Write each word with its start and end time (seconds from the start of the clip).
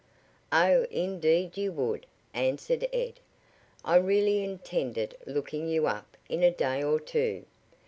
"Oh, 0.51 0.87
indeed 0.89 1.57
you 1.57 1.71
would," 1.73 2.07
answered 2.33 2.87
Ed. 2.91 3.19
"I 3.85 3.97
really 3.97 4.43
intended 4.43 5.15
looking 5.27 5.67
you 5.67 5.85
up 5.85 6.17
in 6.27 6.41
a 6.41 6.49
day 6.49 6.81
or 6.83 6.99
two. 6.99 7.45